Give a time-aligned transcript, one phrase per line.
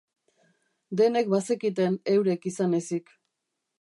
[1.01, 3.15] Denek bazekiten, eurek izan ezik.